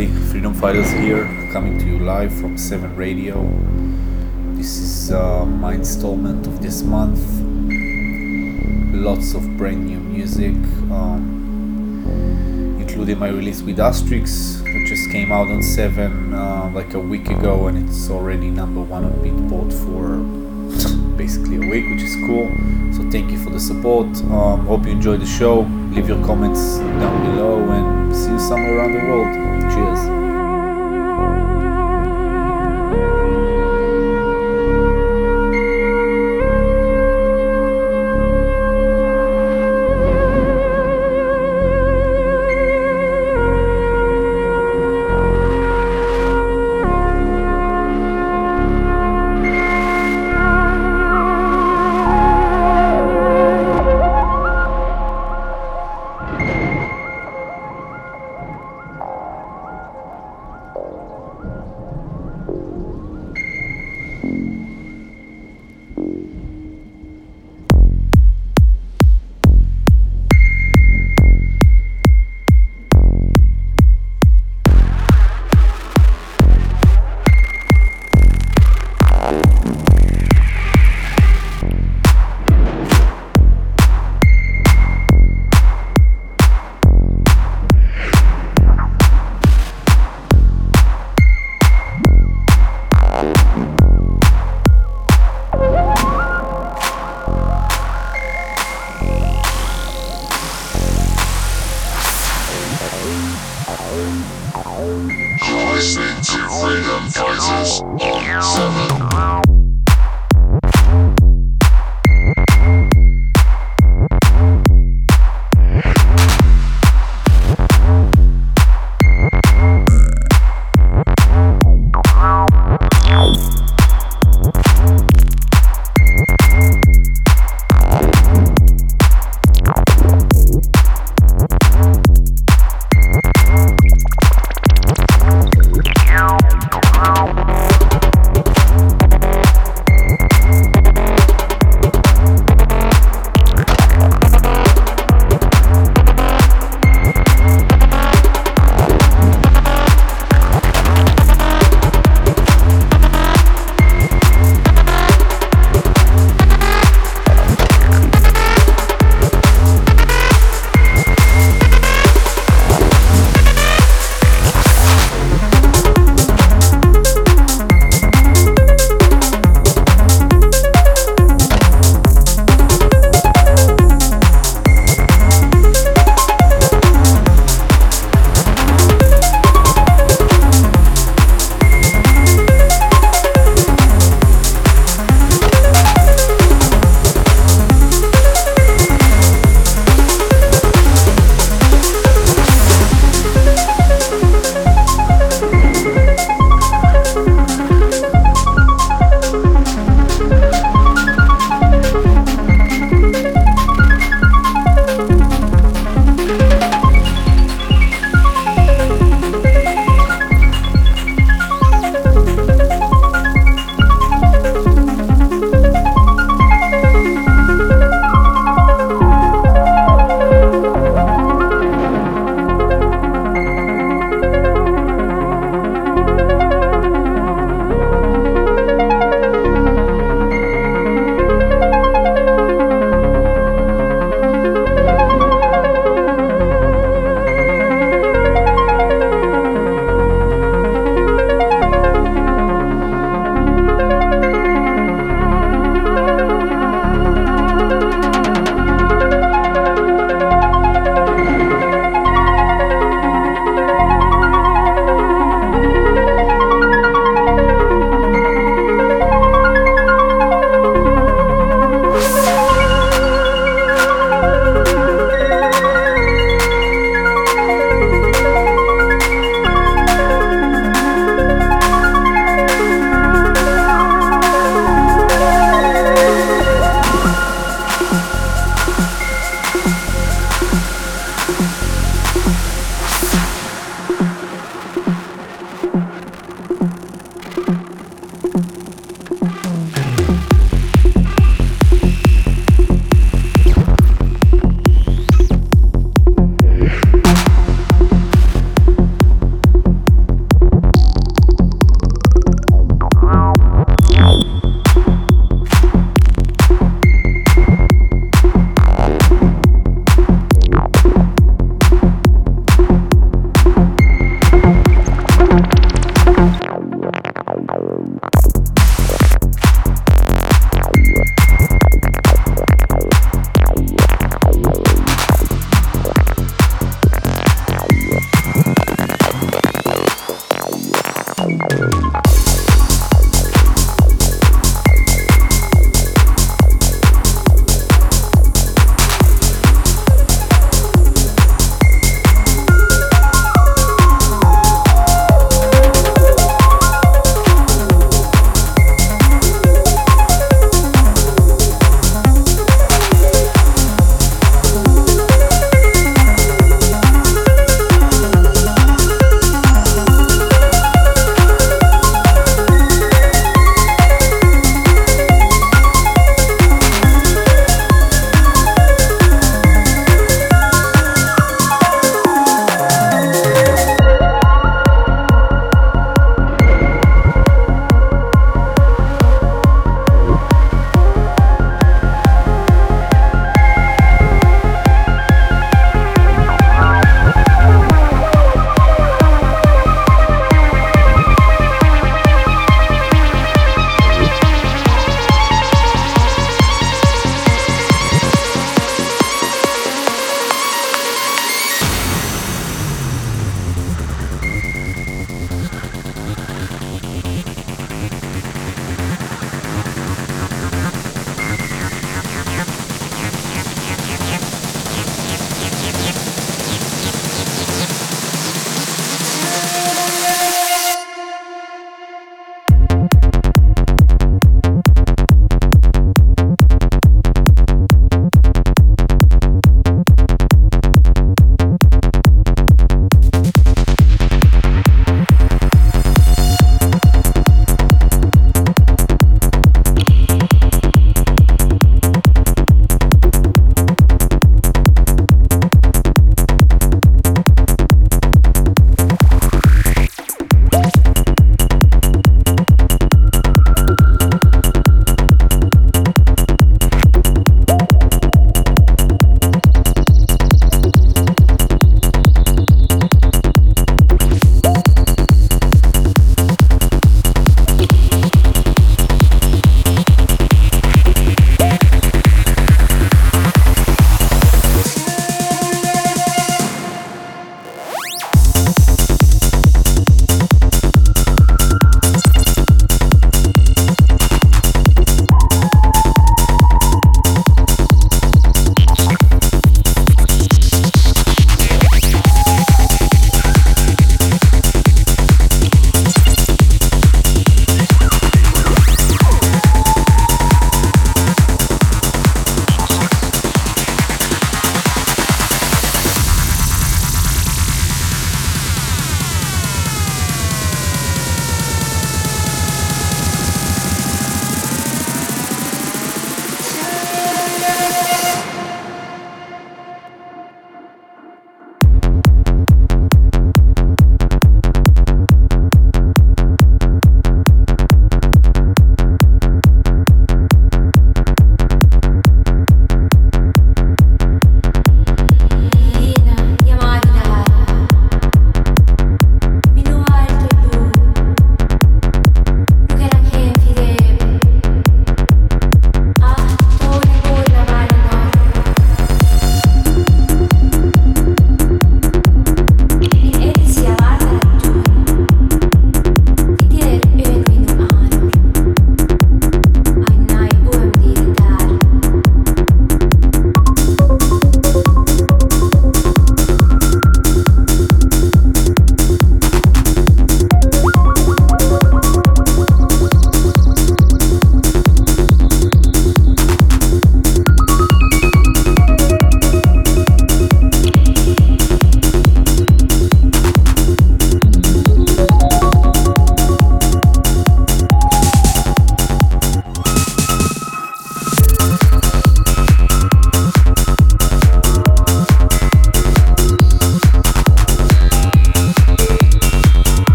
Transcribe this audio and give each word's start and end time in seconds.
everybody. 0.00 0.30
Freedom 0.30 0.54
Fighters 0.54 0.90
here, 0.90 1.24
coming 1.52 1.78
to 1.78 1.84
you 1.86 1.98
live 1.98 2.32
from 2.32 2.56
7 2.56 2.96
Radio. 2.96 3.42
This 4.54 4.78
is 4.78 5.12
uh, 5.12 5.44
my 5.44 5.74
installment 5.74 6.46
of 6.46 6.62
this 6.62 6.82
month. 6.82 7.20
Lots 8.94 9.34
of 9.34 9.42
brand 9.56 9.86
new 9.86 9.98
music, 9.98 10.54
um, 10.90 12.06
including 12.80 13.18
my 13.18 13.28
release 13.28 13.62
with 13.62 13.78
Astrix, 13.78 14.62
which 14.62 14.88
just 14.88 15.10
came 15.10 15.32
out 15.32 15.48
on 15.48 15.62
7 15.62 16.34
uh, 16.34 16.70
like 16.74 16.94
a 16.94 17.00
week 17.00 17.28
ago, 17.28 17.66
and 17.66 17.88
it's 17.88 18.10
already 18.10 18.50
number 18.50 18.80
one 18.80 19.04
on 19.04 19.12
Beatport 19.22 19.72
for 19.84 20.18
basically 21.16 21.56
a 21.56 21.70
week, 21.70 21.84
which 21.90 22.02
is 22.02 22.14
cool. 22.26 22.48
So 22.92 23.10
thank 23.10 23.30
you 23.30 23.38
for 23.42 23.50
the 23.50 23.60
support. 23.60 24.06
Um, 24.32 24.66
hope 24.66 24.84
you 24.84 24.92
enjoy 24.92 25.16
the 25.16 25.26
show. 25.26 25.60
Leave 25.92 26.08
your 26.08 26.24
comments 26.24 26.78
down 26.78 27.24
below 27.26 27.58
and 27.70 28.16
see 28.16 28.30
you 28.30 28.38
somewhere 28.38 28.78
around 28.78 28.92
the 28.92 28.98
world. 29.00 29.59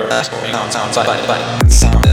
Are 0.00 0.08
going 0.30 0.54
on 0.54 0.70
sounds 0.70 0.96
like 0.96 1.06
sound 1.70 2.09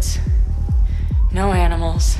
birds. 0.00 0.18
No 1.32 1.52
animals. 1.52 2.19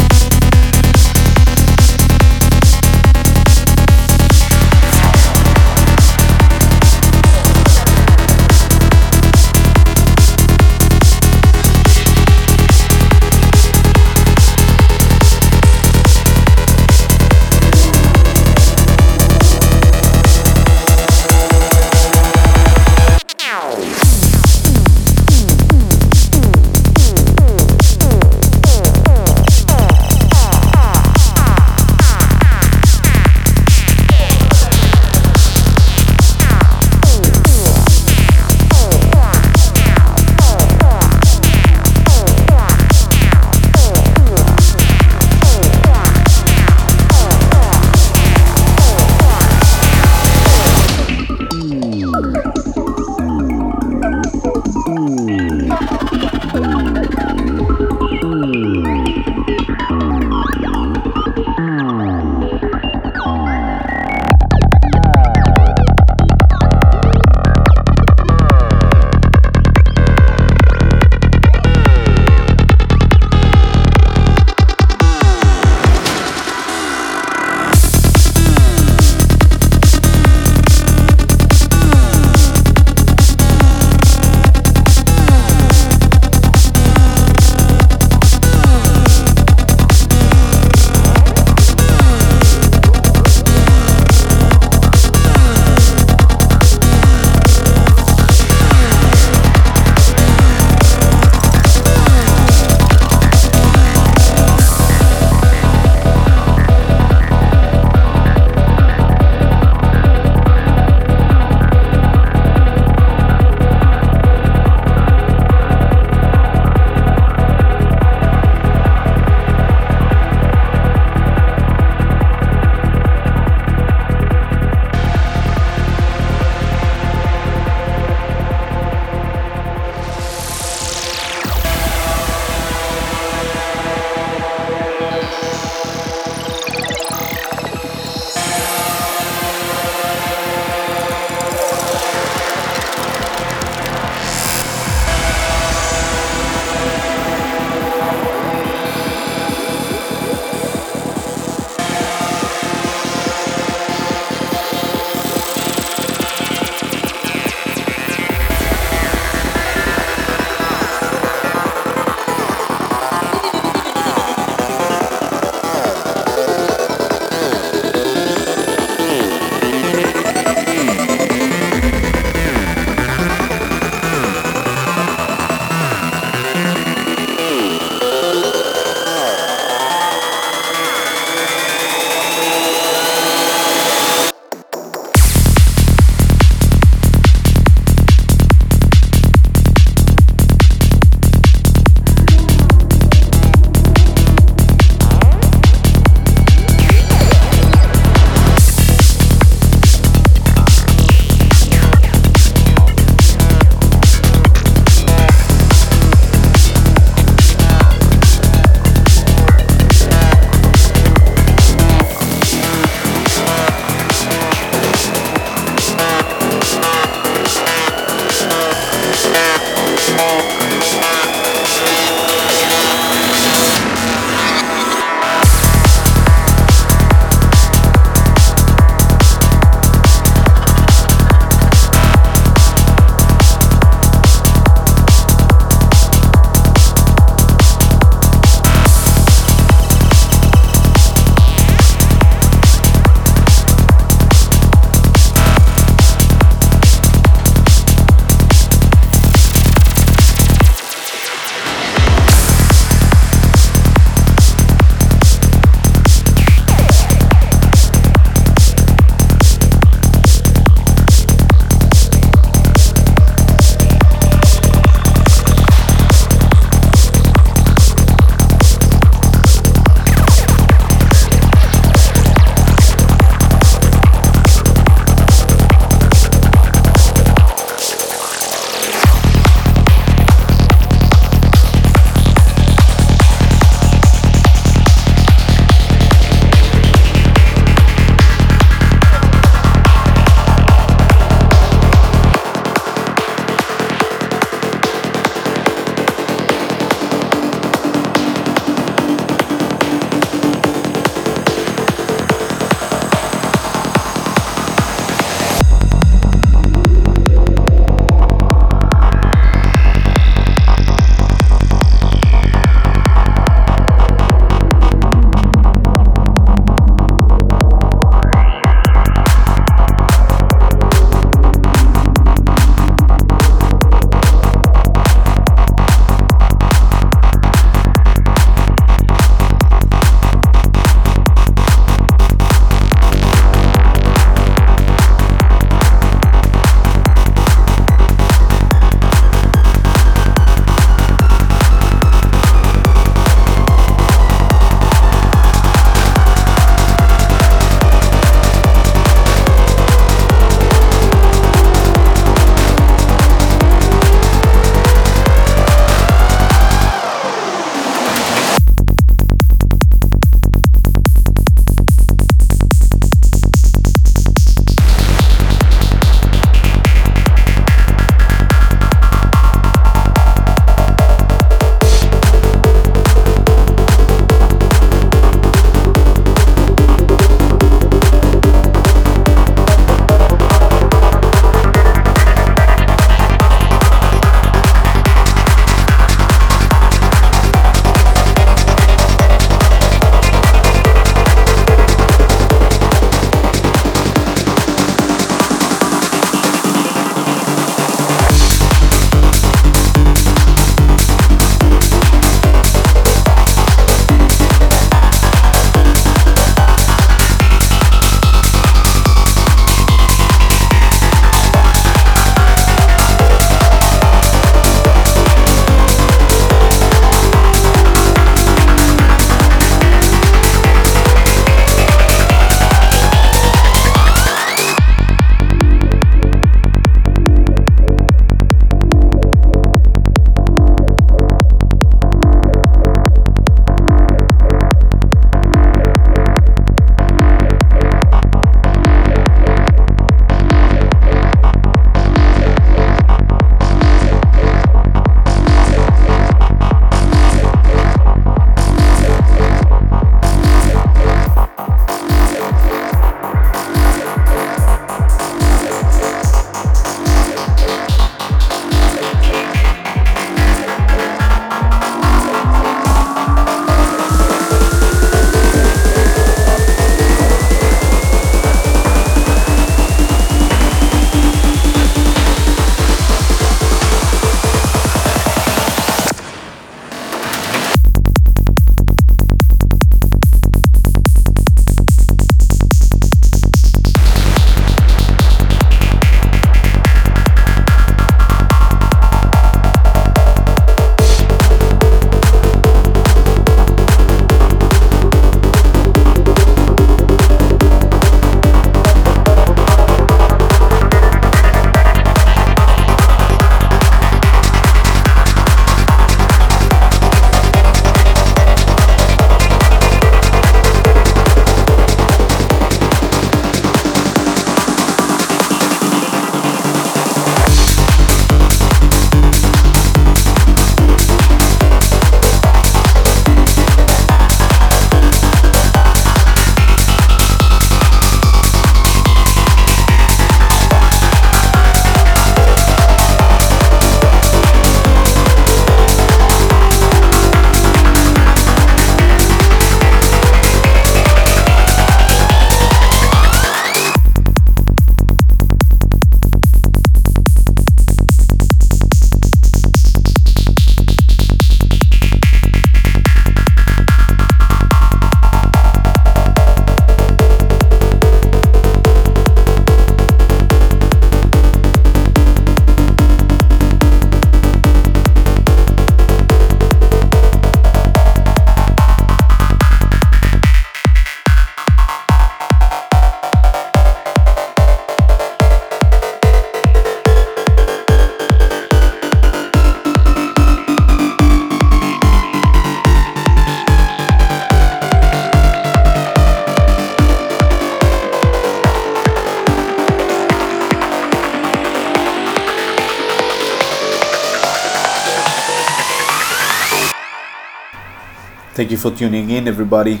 Thank 598.56 598.70
you 598.70 598.78
for 598.78 598.90
tuning 598.90 599.28
in, 599.28 599.48
everybody. 599.48 600.00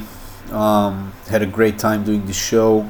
Um, 0.50 1.12
had 1.28 1.42
a 1.42 1.46
great 1.46 1.78
time 1.78 2.04
doing 2.04 2.24
this 2.24 2.42
show. 2.42 2.88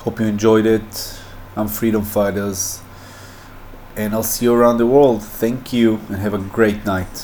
Hope 0.00 0.18
you 0.18 0.26
enjoyed 0.26 0.66
it. 0.66 1.20
I'm 1.54 1.68
Freedom 1.68 2.02
Fighters, 2.02 2.82
and 3.94 4.12
I'll 4.12 4.24
see 4.24 4.46
you 4.46 4.52
around 4.52 4.78
the 4.78 4.86
world. 4.86 5.22
Thank 5.22 5.72
you, 5.72 6.00
and 6.08 6.16
have 6.16 6.34
a 6.34 6.38
great 6.38 6.84
night. 6.84 7.17